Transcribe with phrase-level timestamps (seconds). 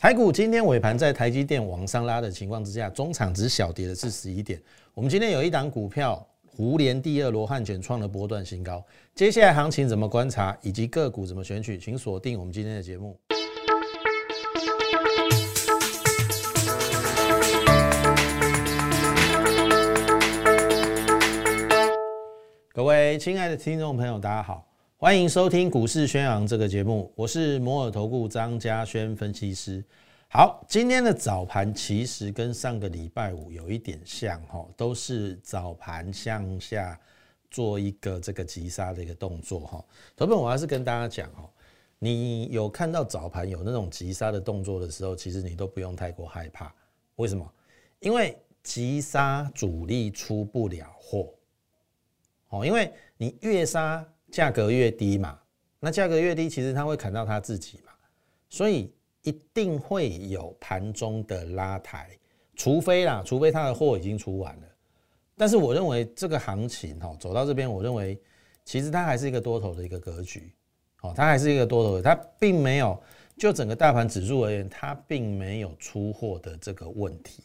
[0.00, 4.62] 台股今天尾盘在台积电往上拉的情况之下，中场只小跌的是十一点。
[4.94, 8.80] 我们今天有一档股票，胡联第二罗汉卷创了波段新高。
[9.16, 13.18] 接下来行情怎么观察，以及个股怎么选取，请锁定我们今天的节目。
[22.72, 24.67] 各位亲爱的听众朋友，大家好。
[25.00, 29.80] 欢迎收听股市宣扬这个节目，我是摩尔投顾张家轩分析师。
[30.28, 36.98] 好，今天的早盘其实跟上个礼拜五有一点像哈，都是早盘向下
[37.48, 39.84] 做一个这个急杀的一个动作哈。
[40.16, 41.48] 头本我还是跟大家讲哈，
[42.00, 46.74] 你有看到早盘有那种急杀的动作的时候，其实你都不用太过害怕。
[47.14, 47.48] 为什么？
[48.00, 51.32] 因为急杀主力出不了货
[52.48, 54.04] 哦，因为你越杀。
[54.30, 55.38] 价格越低嘛，
[55.80, 57.92] 那价格越低，其实他会砍到他自己嘛，
[58.48, 58.92] 所以
[59.22, 62.10] 一定会有盘中的拉抬，
[62.54, 64.62] 除非啦，除非他的货已经出完了。
[65.36, 68.20] 但是我认为这个行情哈，走到这边，我认为
[68.64, 70.52] 其实它还是一个多头的一个格局，
[71.00, 73.00] 哦，它还是一个多头的，它并没有
[73.36, 77.42] 就整个大盘指数而言，它并没有出货的这个问题，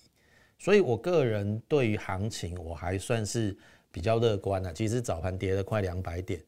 [0.57, 3.55] 所以我个人对于行情我还算是
[3.91, 4.73] 比较乐观的。
[4.73, 6.43] 其实早盘跌了快两百点。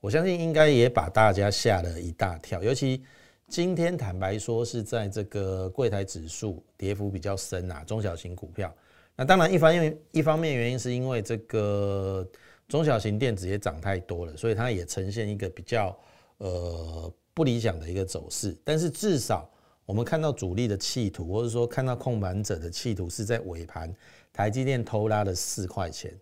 [0.00, 3.02] 我相信应该也把大家吓了一大跳，尤其
[3.48, 8.74] 今天坦白说是在这个柜台指数跌幅比较深啊，中小型股票。
[9.14, 12.26] 那当然一方面一方面原因是因为这个
[12.66, 15.94] 中小型电子也涨太多了，所以它也呈现一个比较
[16.38, 18.56] 呃不理想的一个走势。
[18.64, 19.50] 但是至少
[19.84, 23.94] 我们看到主力的企图，或者说看到控盘者的企图是在尾盘
[24.32, 26.18] 台积电偷拉了四块钱。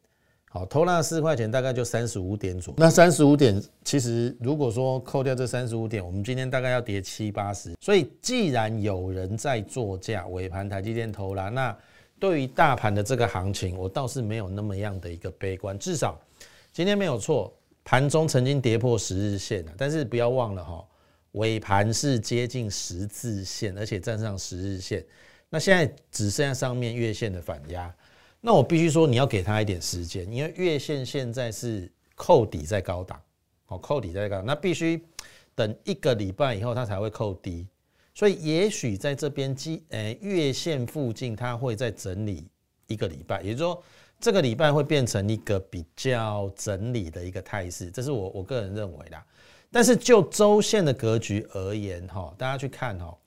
[0.50, 2.76] 好，偷那四块钱大概就三十五点左右。
[2.78, 7.74] 那三十五点，其实如果说扣掉这三十五点，我们今天大概要跌七八十。
[7.80, 11.76] 所以既然有人在做价，尾盘台积电偷拉，那
[12.18, 15.78] 对于大盘的这个行情，我倒是没有那么样的一个悲观。
[15.78, 16.18] 至少
[16.72, 17.52] 今天没有错，
[17.84, 20.82] 盘中曾经跌破十日线了，但是不要忘了哈，
[21.32, 25.04] 尾盘是接近十字线，而且站上十日线。
[25.50, 27.94] 那现在只剩下上面月线的反压。
[28.40, 33.20] 那我必须说，你要给他一点时间，因为月线现在是扣底在高档，
[33.66, 35.02] 哦，扣底在高，那必须
[35.56, 37.66] 等一个礼拜以后它才会扣低，
[38.14, 42.46] 所以也许在这边基呃月线附近，它会再整理
[42.86, 43.82] 一个礼拜，也就是说
[44.20, 49.20] 这个礼拜会变成一个比较整理的一个态势，这是我我个人认为的。
[49.70, 53.18] 但是就周线的格局而言，哈，大家去看哈。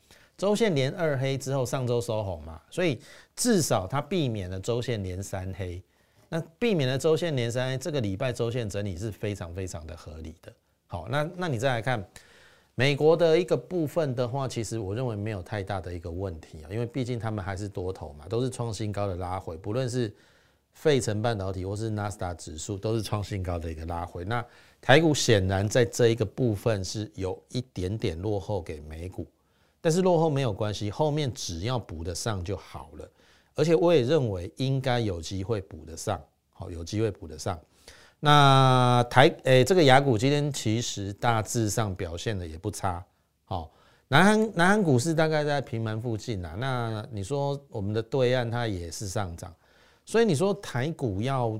[0.42, 3.00] 周线连二黑之后，上周收红嘛，所以
[3.36, 5.80] 至少它避免了周线连三黑。
[6.30, 10.52] 那避免了周线连三黑，这个礼拜周线整理是非常非常的合理的。
[10.88, 12.04] 好，那那你再来看
[12.74, 20.12] 美国的一个部分的话，其实我认为没有太大的一个问题啊，因为毕竟他们还是多头嘛，都是创新高的拉回，不论是
[20.74, 24.26] 费城半导体或是纳斯达指数，都是创新高的一个拉回。
[24.26, 24.44] 那
[24.82, 29.28] 台股显然在这一个部分是有一点点落后给美股。
[29.82, 33.12] 但是落后没有关系，后面只要补得上就好了。
[33.56, 36.22] 而且我也认为应该有机会补得上，
[36.54, 37.60] 好，有机会补得上。
[38.20, 43.04] 那台诶，这个雅股今天其实大致上表现的也不差，
[43.44, 43.72] 好，
[44.08, 46.56] 南韩南韩股市大概在平盘附近啊。
[46.58, 49.54] 那你说我们的对岸它也是上涨，
[50.06, 51.60] 所以你说台股要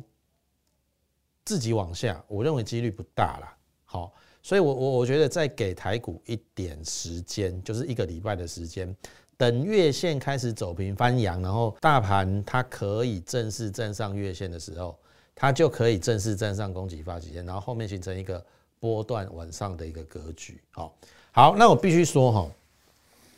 [1.44, 3.58] 自己往下，我认为几率不大了。
[3.84, 4.14] 好。
[4.44, 8.94] 所以，我我我觉得再给台股一点时间，就是一个礼拜的时间，
[9.38, 14.98] 等月线开始走平翻阳，然后大盘它可以正式站上月线的时候，
[15.36, 18.44] 它就可以正式站上攻击发起线，然后后面形成一个
[18.80, 20.60] 波段往上的一个格局。
[20.72, 20.96] 好，
[21.32, 22.52] 好，那我必须说哈，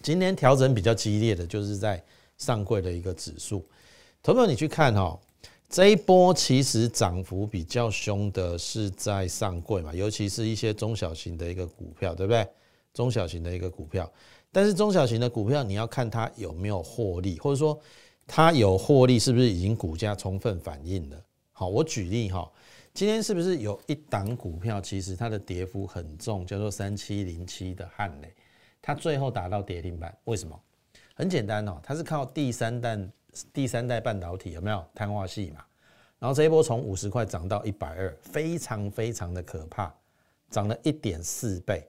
[0.01, 2.01] 今天调整比较激烈的就是在
[2.37, 3.65] 上柜的一个指数，
[4.21, 5.19] 投票你去看哈。
[5.69, 12.47] 这一波其实涨幅比较凶的是在上柜嘛，尤其是一些中小型的一个股票，对不对？
[12.93, 14.07] 中小型的一个股票，
[14.51, 17.79] 但是中小型的股票你要看它有没有获利，或者说
[18.27, 21.19] 它有获利是不是已经股价充分反映了？
[21.51, 22.47] 好，我举例哈，
[22.93, 28.31] 今天是不是有一档股票，其实它的跌幅很重，叫做三七零七的汉雷，
[28.79, 30.55] 它最后达到跌停板，为什么？
[31.15, 33.11] 很简单哦，它是靠第三弹。
[33.51, 35.63] 第三代半导体有没有碳化系嘛？
[36.19, 39.93] 然后这一波从五十块涨到一百二，非常非常的可怕，
[40.49, 41.85] 涨了一点四倍。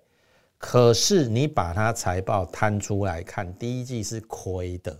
[0.58, 4.96] 可是你把它财报摊出来看，第一季是亏的。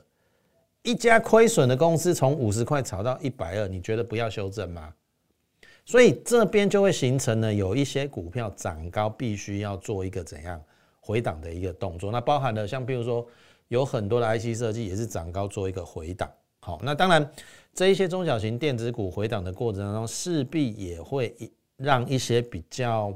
[0.83, 4.95] 一家亏损的公司从五十块炒到一百二，你觉得不要修正吗？
[5.85, 10.63] 所以这边就会形成了有一些股票涨高，必须要做一个怎样
[11.01, 12.13] 回档的一个动作。
[12.13, 13.27] 那包含了像比如说。
[13.75, 16.31] 有很多的 IC 设计也是涨高做一个回档。
[16.61, 17.29] 好，那当然
[17.75, 21.35] 这一些中小型电子股回档的过程当中，势必也会
[21.77, 23.13] 让一些比较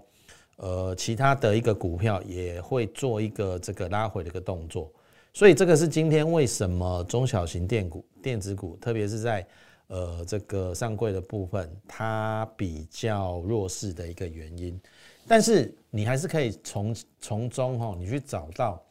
[0.56, 4.90] 呃其他的一个股票也会做一个这个拉回的一个动作。
[5.32, 9.46] 所以这个是今天为什么中小型电股、电子股，特别是在
[9.86, 14.78] 呃这个上柜的部分，它比较弱势的一个原因。
[15.28, 18.82] 但是你还是可以从从中哈，你去找到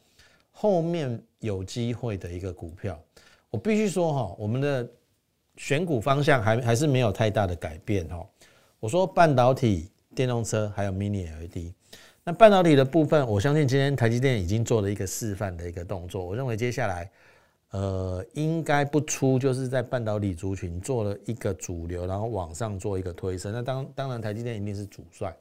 [0.60, 3.00] 后面有机会的一个股票。
[3.48, 4.84] 我必须说哈，我们的
[5.56, 8.26] 选股方向还还是没有太大的改变哈。
[8.80, 11.72] 我说半导体、电动车还有 Mini LED。
[12.24, 16.26] 那半导体的部分，我相信今天台积电已经做了一个示范的一个动作。
[16.26, 17.08] 我认为接下来，
[17.70, 23.52] 呃，应该不出就是在半导体族群做了一个主流，然后往上做一个推升。
[23.52, 25.32] 那当当然，台积电一定是主帅。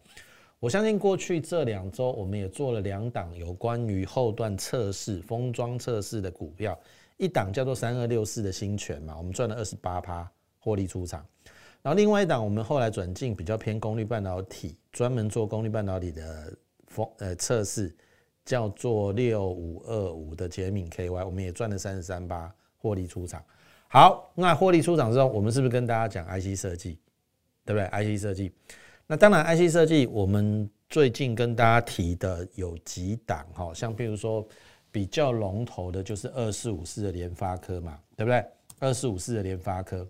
[0.60, 6.78] 我相信过去这两周，我们也做了两档有关于后段测试、封装测试的股票，
[7.18, 10.28] 一档叫做三二六四的新权嘛，我们赚了二十八趴
[10.60, 11.24] 获利出场。
[11.84, 16.52] 然后另外一档，我们后来转进比较偏功率半导体，专门做功率半导体的
[16.88, 17.08] 封。
[17.20, 17.96] 呃，测试
[18.44, 23.44] 叫做六五二五的捷敏 KY，我们也赚了三十三八获利出场。
[23.88, 26.98] 好，那获利出场之后，我们是不是跟大家讲 IC 设计，
[27.64, 28.52] 对不对？IC 设计，
[29.08, 34.46] 那当然 IC 设计，我们最近跟大家提的有几档哈，像譬如说
[34.92, 38.46] 比较龙头的，就是二四五四的联发科嘛，对不对？
[38.80, 40.08] 二四五四的联发科，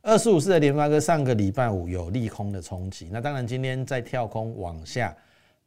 [0.00, 5.14] 二四五四的联发科上个礼拜五有利空的冲击，那当然今天在跳空往下。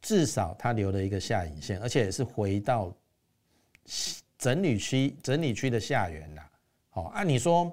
[0.02, 2.90] 至少它留了一个下影线，而且也是回到
[4.38, 6.50] 整理区整理区的下缘啦。
[6.88, 7.70] 好，按你说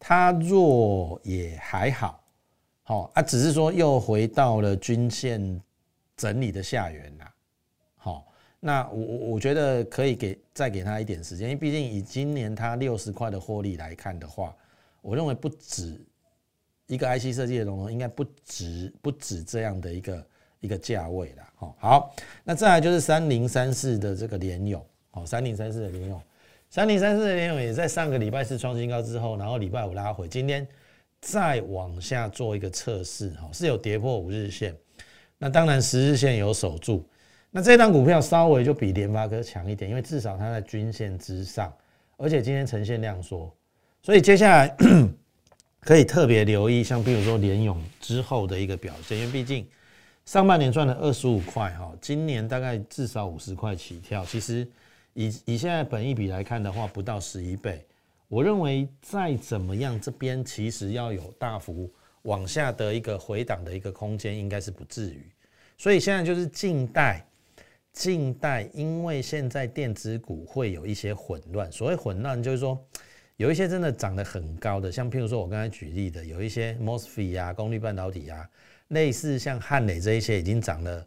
[0.00, 2.20] 它弱也还好，
[2.84, 5.60] 好啊，只是说又回到了均线
[6.16, 7.34] 整理的下缘啦。
[7.96, 8.26] 好，
[8.60, 14.54] 那我我我觉得可以给再给他一点时间，因为毕竟以今年它六十块的获利来看的话，
[15.02, 16.00] 我认为不止
[16.86, 20.24] 一个 IC 设计的龙头，应该不止不止这样的一个。
[20.60, 26.18] 一个价位啦，哦，好，那再来就是三零三四的这个联勇，哦，三零三四的联勇，
[26.70, 30.66] 三零三四的联勇也在上个礼拜四创新高之后，然后礼拜五拉回，今天
[31.26, 34.76] 再往下做一个测试，哈，是有跌破五日线，
[35.38, 37.02] 那当然十日线有守住，
[37.50, 41.72] 那这张股票稍微就比联发科强一点，因为至少它在均线之上，
[42.18, 43.50] 而且今天呈现量缩，
[44.02, 44.76] 所以接下来
[45.80, 49.66] 可以特别留意，像比如说联勇之后的一个表现，因为毕竟。
[50.26, 54.24] 上半年赚了二十五块哈，今年大概至少五十块起跳。
[54.24, 54.66] 其实
[55.12, 57.84] 以以现在本益比来看的话，不到十一倍。
[58.28, 61.90] 我认为再怎么样，这边其实要有大幅
[62.22, 65.30] 往下的一个回档的一个空间，应该是不至于。
[65.76, 67.24] 所以现在就是静待，
[67.92, 71.70] 静待，因为现在电子股会有一些混乱。
[71.70, 72.82] 所谓混乱，就是说
[73.36, 78.48] 有一些真的涨得很高的，像譬如说我刚才举例的，有一些 mosfet 啊，功率半导体啊。
[78.88, 81.04] 类似像汉磊这一些已经涨了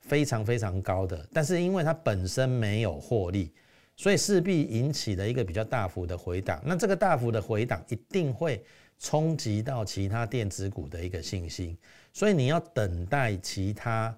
[0.00, 3.52] 非常非常高的，但是因为它本身没有获利，
[3.98, 6.58] 所以势必引起了一个比较大幅的回档。
[6.64, 8.64] 那这个大幅的回档一定会
[8.98, 11.76] 冲击到其他电子股的一个信心，
[12.14, 14.16] 所以你要等待其他，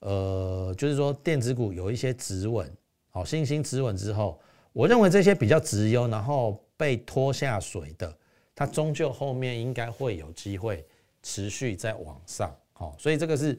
[0.00, 2.68] 呃，就是说电子股有一些止稳，
[3.10, 4.40] 好信心止稳之后，
[4.72, 8.12] 我认为这些比较直优，然后被拖下水的，
[8.56, 10.84] 它终究后面应该会有机会。
[11.22, 13.54] 持续在往上，好，所以这个是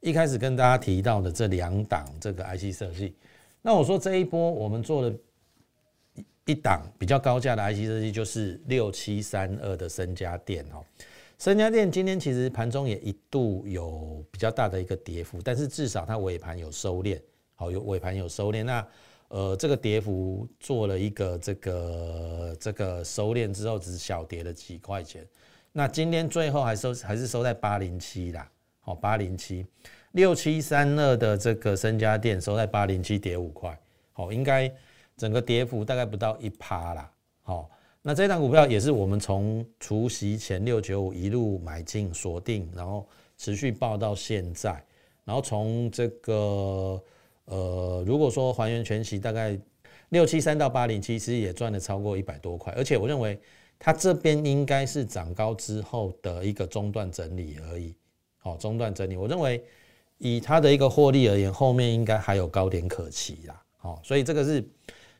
[0.00, 3.14] 一开始跟大家提到的这两档这个 IC 设计。
[3.66, 5.12] 那我说这一波我们做了
[6.44, 10.84] 一档比较高价的 IC 设计，就是六七三二的深家电哦。
[11.36, 17.20] 深家电今天其实盘中也一度有比较大的一个跌幅，但是至少它尾盘有收敛，
[17.56, 18.62] 好，有尾盘有收敛。
[18.62, 18.86] 那
[19.26, 25.26] 呃，这个跌幅做了一个这个这个收敛之后，只小跌了几块钱。
[25.72, 29.66] 那今天最后还收还是收在八零七啦，好八零七
[30.16, 33.78] 六七三二的这个身家店收在八零七跌五块，
[34.12, 34.72] 好应该
[35.14, 37.70] 整个跌幅大概不到一趴啦，好
[38.00, 43.06] 那这档股票也是我们从除夕前六九五一路买进锁定，然后
[43.36, 44.82] 持续报到现在，
[45.22, 46.98] 然后从这个
[47.44, 49.58] 呃如果说还原全息大概
[50.08, 53.38] 六七三到八零七，其实也赚了超过一百多块，而且我认为。
[53.78, 57.94] 它这边应该是涨高之后的一个中段整理而已，
[58.38, 59.62] 好，中段整理，我认为
[60.18, 64.66] 以它的一个获利而言，后面应该还有高点可期啦，好，所以这个是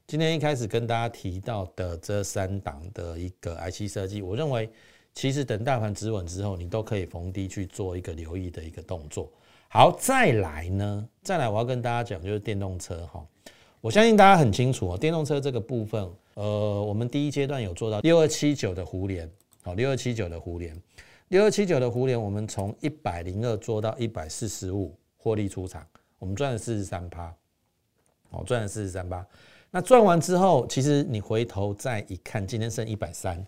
[0.07, 4.71] 今天一开始跟大家提到的这三档的一个 IC 设计，我认为
[5.15, 9.31] 其实等大盘止稳之后，你都可以逢低去做一个留意的一个动作。
[9.69, 13.27] 好，再来呢，再来我要跟大家讲就是电动车哈，
[13.81, 19.29] 我相信大家很清楚哦，电动车这个部分，呃，我们第一阶段有做到六二七九的互联，
[19.63, 20.81] 好，六二七九的互联，
[21.29, 25.85] 六二七九的互联，我们从一百零二做到一百四十五获利出场，
[26.21, 27.35] 我们赚了四十三趴，
[28.31, 29.27] 哦，赚了四十三趴。
[29.73, 33.45] 那赚完之后，其实你回头再一看，今天剩一百三，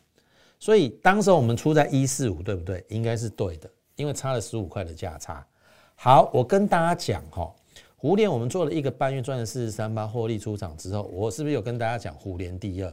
[0.58, 2.84] 所以当时我们出在一四五，对不对？
[2.88, 5.46] 应该是对的，因为差了十五块的价差。
[5.94, 7.54] 好，我跟大家讲哈。
[7.96, 12.92] 胡联我们做了一个半月，赚了四十三八，获利出场之后，我是不是有跟大家讲胡联第二，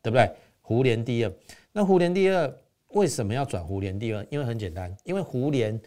[0.00, 0.30] 对不对？
[0.60, 1.32] 胡联第二，
[1.72, 2.56] 那胡联第二
[2.94, 4.26] 为什么要转湖联第二？
[4.30, 5.78] 因为很简单，因为湖联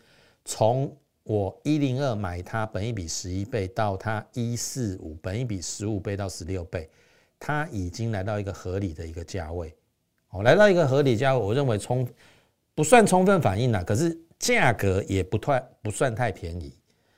[0.45, 6.89] 从我一零二买它，本一比十一倍，到它一四五，本一比十五倍到十六倍，
[7.39, 9.73] 它已经来到一个合理的一个价位，
[10.29, 12.07] 哦，来到一个合理价位，我认为充
[12.75, 16.73] 不算充分反应了，可是价格也不太不算太便宜。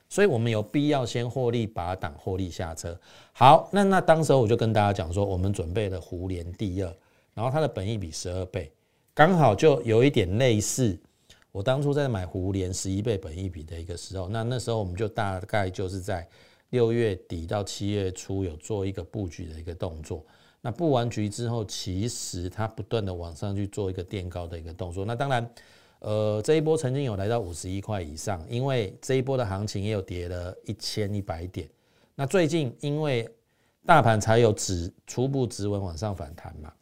[0.08, 2.98] 所以我们有必要先获利拔档，获利下车。
[3.32, 6.92] 好，那那当时我就跟大家讲说，我们准备了湖联第二，
[7.32, 8.72] 然后它的本益比十二倍，
[9.20, 10.98] 刚好就有一点类似
[11.52, 14.30] 我当初在买胡联十一倍本益比的一个时候。
[14.30, 16.26] 那那时候我们就大概就是在
[16.70, 20.24] 六月底到七月初有做一个布局的一个动作。
[20.62, 25.04] 那布完局之后，其实它不断的往上去做一个垫高的一个动作。
[25.04, 25.46] 那当然。
[25.98, 31.68] 呃，这一波曾经有来到五十一块以上，因为这一波的行情也有跌了一千一百点。
[32.14, 33.28] 那最近因为
[33.84, 36.72] 大盘才有止初步止稳往上反弹嘛，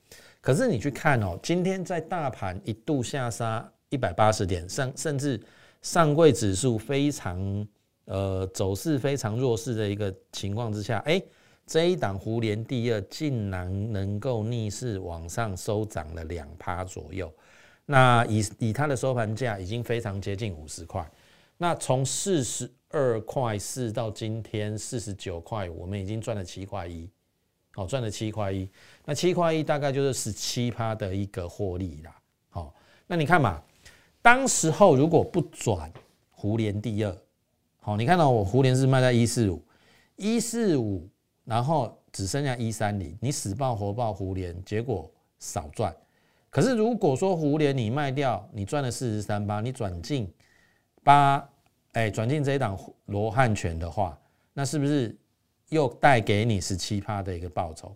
[0.41, 5.41] 可是你去看哦，今天在大盘一度下杀一百八十点上，甚至
[5.83, 7.67] 上柜指数非常
[8.05, 11.21] 呃走势非常弱势的一个情况之下，哎，
[11.67, 17.33] 这一档胡联第二竟然能够逆势往上收涨了两趴左右。
[17.85, 21.11] 那以以它的收盘价已经非常接近五十块，
[21.57, 27.09] 那从四十二块四到今天四十九块，我们已经赚了七块一，
[27.79, 28.69] 好赚了七块一，
[29.05, 32.13] 那七块一大概就是十七趴的一个获利啦，
[32.51, 32.75] 好，
[33.07, 33.63] 那你看嘛，
[34.21, 35.89] 当时候如果不转
[36.33, 37.17] 胡联第二，
[37.79, 39.63] 好，你看到我胡联是卖在一四五，
[40.17, 41.09] 一四五，
[41.45, 45.09] 然后只剩下一三零，你死抱活抱胡联，结果
[45.39, 45.95] 少赚。
[46.51, 50.29] 可是如果说胡联你卖掉，你赚了四十三八，你转进
[51.05, 51.49] 八，
[51.93, 54.19] 哎，转进这一档罗汉拳的话，
[54.53, 55.17] 那是不是
[55.69, 57.95] 又带给你十七趴的一个报酬？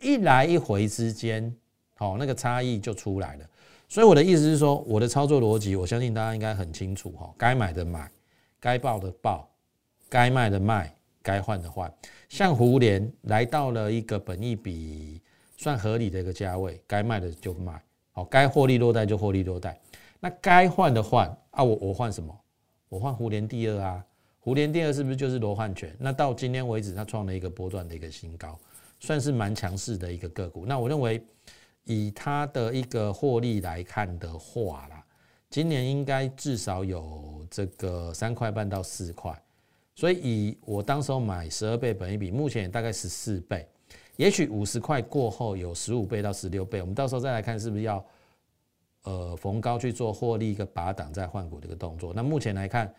[0.00, 1.54] 一来一回之间，
[1.94, 3.46] 好，那个差异就出来了。
[3.88, 7.32] 所以我的意思是说，我的操作逻辑，我相信大家应该很清楚哈。
[7.38, 8.10] 该买的买，
[8.60, 9.48] 该报的报，
[10.08, 11.92] 该卖的卖，该换的换。
[12.28, 15.22] 像胡联来到了一个本益比
[15.56, 17.80] 算合理的一个价位，该卖的就卖。
[18.12, 19.80] 好，该获利落袋就获利落袋，
[20.20, 22.36] 那该换的换啊，我我换什么？
[22.88, 24.05] 我换胡联第二啊，
[24.46, 25.92] 胡联第二是不是就是罗汉拳？
[25.98, 28.56] 那到今天为止，它创了一个波段的一个新高，
[29.00, 30.64] 算是蛮强势的一个个股。
[30.64, 31.20] 那我认为，
[31.82, 35.04] 以它的一个获利来看的话啦，
[35.50, 39.36] 今年应该至少有这个三块半到四块，
[39.96, 43.66] 所以以我当时候买十二倍本一比，目前也大概十四倍。
[44.14, 48.06] 也许五十块过后有十五倍到十六倍，我们到时候再来看是不是要
[49.02, 52.12] 呃逢高去做获利一个拔档再换股的一个动作。
[52.14, 52.94] 那目前来看，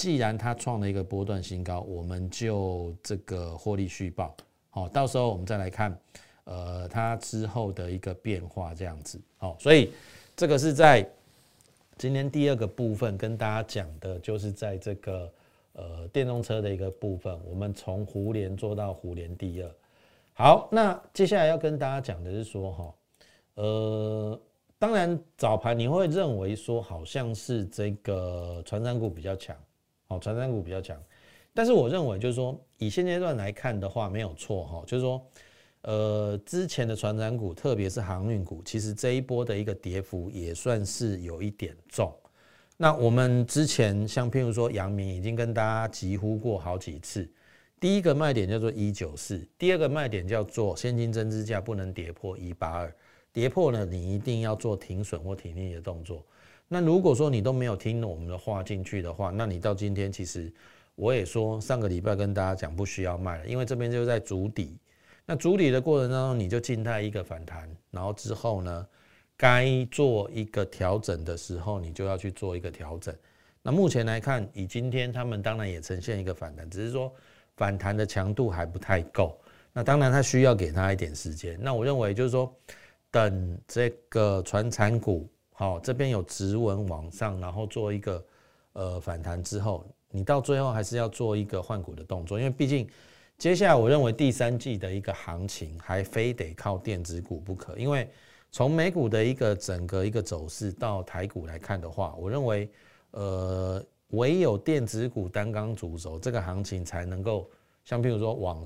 [0.00, 4.34] 既然它创了一个波段新高，我们就这个获利续报。
[4.70, 5.94] 好，到时候我们再来看
[6.44, 9.20] 呃它之后的一个变化这样子。
[9.36, 9.92] 好，所以
[10.34, 11.06] 这个是在
[11.98, 15.30] 今天第二个部分跟大家讲的，就是在这个
[15.74, 19.70] 呃电动车的一个部分，我们从胡联做到胡联第二。
[20.32, 22.94] 好，那接下来要跟大家讲的是说，哈，
[23.56, 24.40] 呃，
[24.78, 29.54] 当然早盘你会认为说好像是这个传山股比较强，
[30.10, 31.00] 好，传山股比较强，
[31.54, 35.24] 但是我认为就是说，以现阶段来看的话，没有错哈，就是说，
[35.82, 42.12] 呃，之前的传山股，特别是航运股，其实这一波的一个跌幅也算是有一点重。
[42.76, 47.30] 那我们之前像譬如说，阳明已经跟大家疾呼过好几次。
[47.78, 52.92] 第一个卖点叫做一九四，第二个卖点叫做现金增资价不能跌破一八二，
[53.32, 56.26] 跌破呢，你一定要做停损或停利的动作。
[56.72, 60.52] 那如果说你都没有听我们的话进去的话，那你到今天其实
[60.94, 64.78] 我也说上个礼拜跟大家讲不需要卖了，因为这边就在筑底。
[65.26, 68.86] 那筑底的过程当中，你就静态一个反弹，然后之后呢，
[69.36, 73.12] 该做一个调整的时候，你就要去做一个调整。
[73.62, 77.12] 那目前来看，以今天他们当然也呈现一个反弹，只是说。
[77.56, 79.38] 反弹的强度还不太够，
[79.74, 81.58] 那当然它需要给它一点时间。
[81.60, 82.50] 那我认为就是说，
[83.10, 85.28] 等这个传产股
[85.60, 88.24] 好这边有直纹往上，然后做一个
[88.72, 92.88] 呃反弹之后，你到最后还是要做一个换股的动作，因为毕竟
[93.36, 98.08] 接下来我认为第三季的一个行情还非得靠电子股不可，因为
[98.50, 102.66] 从美股的一个整个一个走势到台股来看的话，我认为
[103.10, 107.50] 呃唯有电子股单刚主轴，这个行情才能够
[107.84, 108.64] 像譬如说往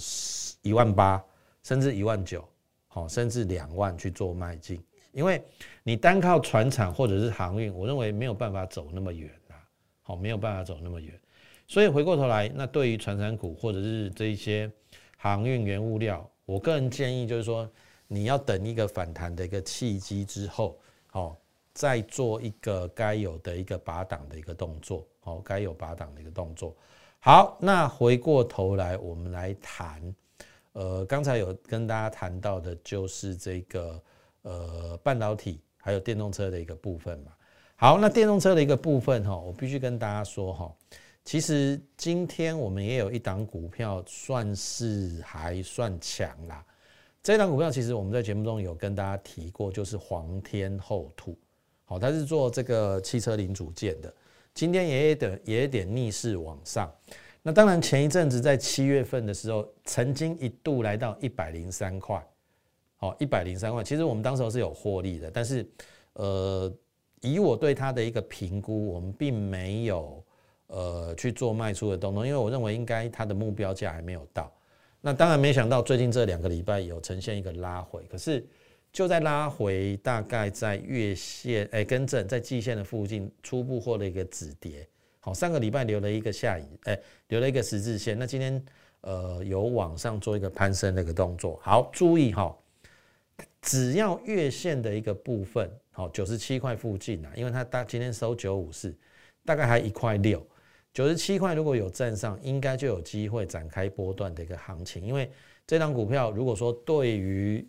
[0.62, 1.20] 一万八
[1.64, 2.44] 甚至一万九，
[2.86, 4.80] 好甚至两万去做迈进。
[5.14, 5.40] 因为
[5.84, 9.54] 你单靠船厂或者是航运，我认为没有办法走那么远啊，
[10.02, 11.18] 好，没有办法走那么远。
[11.68, 14.70] 所以回过头来，那对于船厂股或者是这一些
[15.16, 17.70] 航运原物料，我个人建议就是说，
[18.08, 21.38] 你要等一个反弹的一个契机之后，好，
[21.72, 26.76] 再做一个该有的一个拔档的一个动作，好，该有拔档的一个动作。
[27.20, 30.14] 好，那回过头来，我们来谈，
[30.72, 34.02] 呃，刚才有跟大家谈到的就是这个。
[34.44, 37.32] 呃，半导体还有电动车的一个部分嘛。
[37.76, 40.74] 好，那电动车的一个部分哈，我必须跟大家说哈，
[41.24, 46.64] 其实今天我们也有一档股票算是还算强啦。
[47.22, 51.36] 这档股票其实我们在节目中有跟大家提过，就是皇天厚土。
[51.84, 54.14] 好，它是做这个汽车零组件的，
[54.54, 56.90] 今天也有点也有点逆势往上。
[57.42, 62.24] 那当然前一阵子在七月份的时候，曾经一度来到一百零三块。
[63.04, 65.66] 哦，一百零三万，其实我们当时是有获利的，但是，
[66.14, 66.72] 呃，
[67.20, 70.24] 以我对它的一个评估，我们并没有
[70.68, 74.50] 呃去做卖出的动作，因为我认为应该它的目标价还没有到。
[75.02, 78.42] 那当然没想到最近这两个礼拜有呈现一个拉回，可是
[78.90, 84.88] 就在拉回大概在月线哎跟正在季线的附近初步获了一个止跌。
[85.20, 88.64] 好，上个礼拜留了一个下影哎留了一个十字线，那今天
[89.02, 91.60] 呃有往上做一个攀升的一个动作。
[91.62, 92.56] 好，注意哈。
[93.60, 98.94] 只要月线的一个部分，好九十七块附近啊，因为它大今天收九五四，
[99.44, 100.46] 大概还一块六，
[100.92, 105.02] 九十七块如果有站上，应该就有机会展开波段的一个行情。
[105.02, 105.30] 因为
[105.66, 107.66] 这张股票如果说对于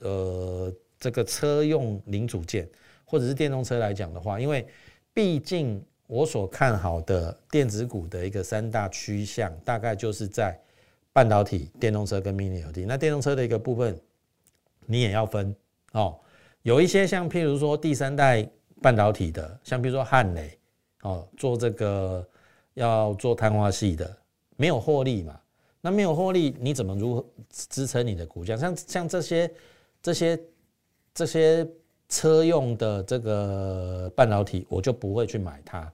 [0.00, 2.68] 呃这个车用零组件
[3.04, 4.66] 或者是电动车来讲的话，因为
[5.14, 10.58] 毕竟我所看好的电子股的一个三大趋向，大概就是在
[11.12, 12.84] 半导体、电动车跟 mini LED。
[12.84, 13.96] 那电动车的一个部分。
[14.86, 15.54] 你也要分
[15.92, 16.18] 哦，
[16.62, 18.48] 有一些像譬如说第三代
[18.80, 20.58] 半导体的，像比如说汉磊
[21.02, 22.26] 哦，做这个
[22.74, 24.16] 要做碳化系的，
[24.56, 25.38] 没有获利嘛？
[25.80, 28.56] 那没有获利，你怎么如何支撑你的股价？
[28.56, 29.50] 像像这些
[30.02, 30.40] 这些
[31.14, 31.66] 这些
[32.08, 35.92] 车用的这个半导体，我就不会去买它，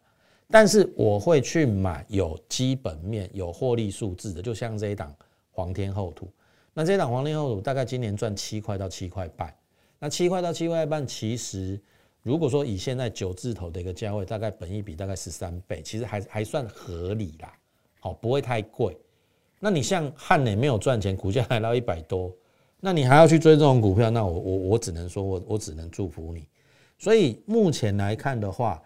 [0.50, 5.14] 但是我会去买有基本面、有获利数字的，就像这一档
[5.50, 6.28] 皇天厚土。
[6.74, 9.54] 那这档黄金厚土大概今年赚七块到七块半，
[9.98, 11.78] 那七块到七块半，其实
[12.22, 17.52] 如果说以现在九字头的一个价位，大概本益比大概十三倍，其实还还算合理啦，
[18.00, 18.96] 好不会太贵。
[19.60, 22.34] 那你像汉磊没有赚钱，股价还到一百多，
[22.80, 26.48] 那你还要去追这种股票，那我我我只能说我我只能祝福你。
[26.98, 28.82] 所以目前来看的话，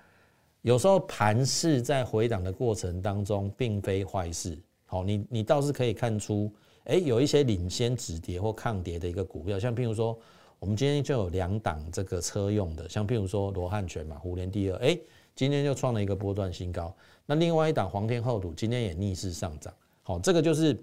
[0.62, 4.58] 有时候盘势在回档的过程当中，并非坏事。
[4.86, 6.52] 好，你你倒是可以看出。
[6.86, 10.16] 哎，有一些领先止跌或抗跌的一个股票，像譬如说，
[10.58, 14.98] 我们今天就有两档这个车用的，像譬如说罗汉拳嘛，虎年第二，哎，
[15.34, 16.94] 今天就创了一个波段新高。
[17.26, 20.78] 那另外一档黄天厚土今天也逆势上涨，好，这个就是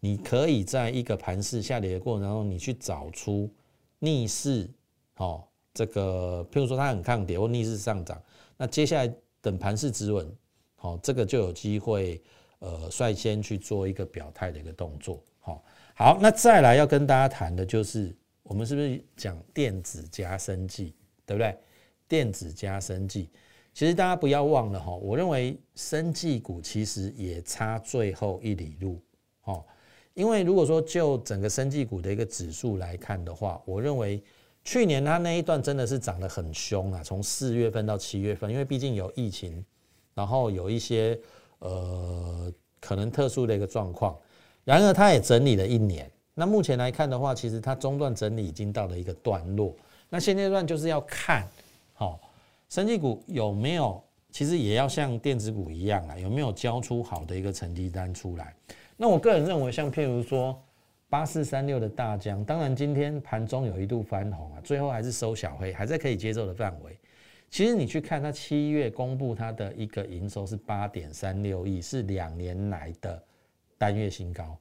[0.00, 3.48] 你可以在一个盘势下跌的过程当中，你去找出
[4.00, 4.68] 逆势，
[5.14, 8.20] 好，这个譬如说它很抗跌或逆势上涨，
[8.56, 10.28] 那接下来等盘势止稳，
[10.74, 12.20] 好，这个就有机会，
[12.58, 15.22] 呃，率先去做一个表态的一个动作。
[15.44, 15.62] 好，
[15.94, 20.94] 好，那再来要跟大家谈的就是，我们是不是讲电子加生技，
[21.26, 21.54] 对不对？
[22.08, 23.28] 电子加生技，
[23.74, 28.98] 其实大家不要忘了哈，我认为生技股其实也差最后一里路，
[29.42, 29.62] 哦，
[30.14, 34.24] 因为如果说就整个生技股的一个指数来看的话，我认为
[34.62, 39.62] 去年它那一段真的是涨得很凶啊，从四月份到七月份，因为毕竟有疫情，
[40.14, 41.20] 然后有一些
[41.58, 44.18] 呃可能特殊的一个状况。
[44.64, 46.10] 然而，它也整理了一年。
[46.34, 49.74] 那目前来看的话，其实它中段整理已经到了一个段落。
[50.08, 51.46] 那现阶段就是要看，
[51.92, 52.20] 好，
[52.68, 58.54] 生技股有没有，其实也要像电子股一样啊，有没有交出好的一个成绩单出来。
[58.96, 60.60] 那我个人认为，像譬如说
[61.08, 66.98] 八四三六的大疆，当然今天盘中有一度翻红啊，最后还是收小黑，还在可以接受的范围。
[67.50, 73.22] 其实你去看它七月公布它的一个营收是八点三六亿，是两年来的。
[73.84, 74.58] 单月新高，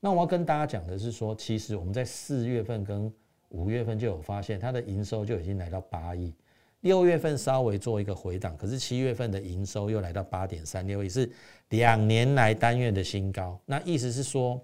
[0.00, 3.12] 那我要跟大家讲的是说，其实我们在四月份跟
[3.50, 6.34] 五月份就有发现，它的营收就已经来到八亿，
[6.80, 11.30] 六月份稍微做一个回档，可是七月份的营收又来到八点三六亿，是
[11.68, 13.56] 两年来单月的新高。
[13.64, 14.60] 那意思是说，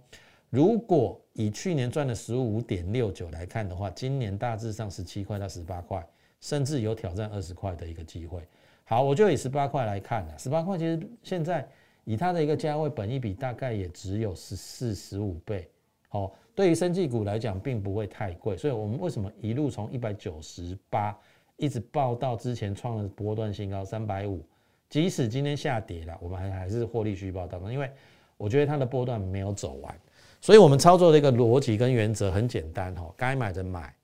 [0.49, 6.05] 如果以去年赚的十五点六九来看的话，今年大致上十七块到十八块，
[6.41, 8.43] 甚至有挑战二十块的一个机会。
[8.83, 11.65] 好，我就以十八块来看了，十八块其实现在
[12.11, 15.71] 以它的一个价位，本一比大概也只有十四十五倍。
[16.09, 18.57] 好，对于生技股来讲，并不会太贵。
[18.57, 21.17] 所以我们为什么一路从一百九十八
[21.57, 24.45] 一直报到之前创了波段新高三百五？
[24.89, 27.89] 即使今天下跌了，我们还还是获利续报当中，因为
[28.37, 29.95] 我觉得它的波段没有走完，
[30.41, 33.95] 所以我们操作的一个逻辑跟原则很简单哈，该买的买，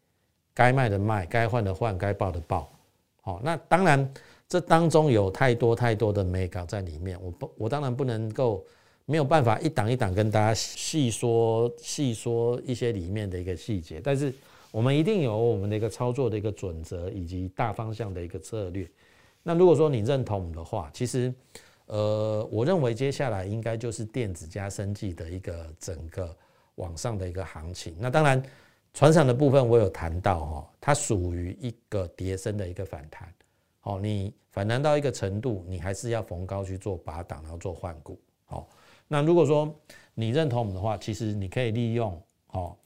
[0.54, 2.70] 该卖的卖，该换的换，该报的报。
[3.20, 4.08] 好，那当然
[4.48, 8.64] 这当中有太多太多的美感在里面，我不我当然不能够
[9.04, 14.32] 没有办法一档一档跟大家细说细说一些里面的一个细节，但是
[14.70, 18.88] 我们一定有我们的一个操作的一个准则以及大方向的一个策略。
[19.42, 21.32] 那如果说你认同的话，其实，
[21.86, 26.36] 呃，我认为接下来应该就是电子加生技的一个整个
[26.76, 27.96] 往上的一个行情。
[27.98, 28.42] 那当然，
[28.92, 33.32] 船厂的部分我有谈到哈，它属于一个叠升的一个反弹。
[33.86, 38.18] 哦，你反弹到一个程度，你还是要逢高去做拔档，然后做换股。
[38.44, 38.68] 好，
[39.06, 39.72] 那如果说
[40.12, 42.76] 你认同我们的话，其实你可以利用哦。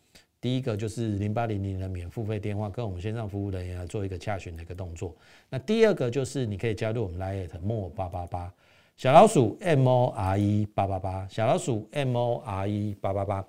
[0.42, 5.16] 第一个就是零八零零的免付费电话，跟我们线上服务人员来做一个洽询的一个动作。
[5.48, 8.52] 那第二个就是你可以加入我们 Lite m o 八八八
[8.98, 13.42] 小老鼠 M O R E 八八八小老鼠 M O R E 八八八。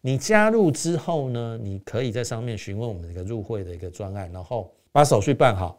[0.00, 5.76] 你加入之后呢，你可以在上面询问我们一个入会的一个专案，然后把手续办好，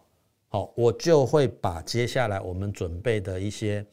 [0.58, 3.86] 好，我就会把接下来我们准备的一些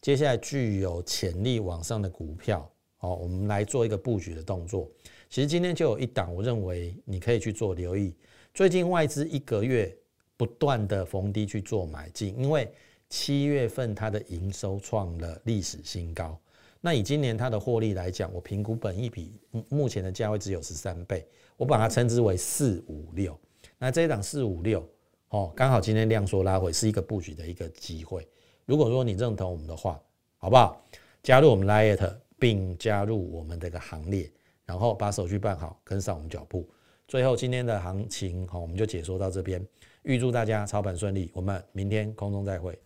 [0.00, 4.88] 接下来具有潜力往上的股票，好，我们来做一个布局的动作。
[5.28, 8.14] 其实今天就有一档，我认为你可以去做留意。
[8.54, 9.92] 最近外资一个月
[10.36, 12.72] 不断的逢低去做买进，因为
[13.08, 16.38] 七月份它的营收创了历史新高。
[16.80, 23.36] 那以今年它的获利来讲，我评估本一比目前的价位只有十三倍，我把它称之为四五六。
[23.76, 24.88] 那这一档四五六
[25.32, 28.28] 哦，刚好今天量缩拉回是一个布局的一个机会。
[28.66, 29.98] 如果说你认同我们的话，
[30.36, 30.84] 好不好？
[31.22, 34.30] 加入我们 Lite，并加入我们这个行列。
[34.66, 36.68] 然后把手续办好，跟上我们脚步。
[37.08, 39.66] 最后今天的行情，好，我们就解说到这边。
[40.02, 42.78] 预祝大家操盘顺利，我们明天空中再会。